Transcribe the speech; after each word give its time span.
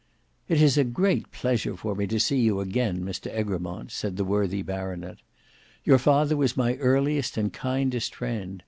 "It 0.49 0.59
is 0.63 0.79
a 0.79 0.83
great 0.83 1.31
pleasure 1.31 1.77
for 1.77 1.93
me 1.93 2.07
to 2.07 2.19
see 2.19 2.39
you 2.39 2.59
again, 2.59 3.03
Mr 3.05 3.31
Egremont;" 3.37 3.91
said 3.91 4.17
the 4.17 4.25
worthy 4.25 4.63
baronet. 4.63 5.17
"Your 5.83 5.99
father 5.99 6.35
was 6.35 6.57
my 6.57 6.75
earliest 6.77 7.37
and 7.37 7.53
kindest 7.53 8.15
friend. 8.15 8.59